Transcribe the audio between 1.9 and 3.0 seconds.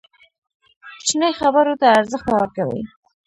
ارزښت مه ورکوئ!